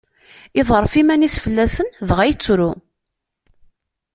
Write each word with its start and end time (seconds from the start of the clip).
Iḍerref 0.59 0.93
iman-is 1.01 1.35
fell-asen 1.43 1.87
dɣa 2.07 2.25
yettru. 2.29 2.69